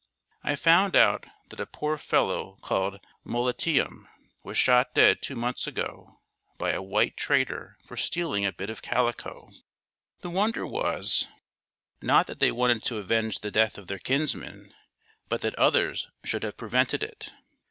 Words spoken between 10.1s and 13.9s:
The wonder was, not that they wanted to avenge the death of